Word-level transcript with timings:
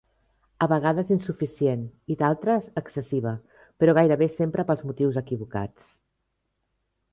A 0.65 0.67
vegades 0.69 1.11
insuficient 1.15 1.83
i 2.13 2.17
d'altres, 2.21 2.65
excessiva, 2.83 3.35
però 3.83 3.97
gairebé 4.01 4.31
sempre 4.41 4.67
pels 4.73 4.83
motius 4.91 5.23
equivocats. 5.25 5.97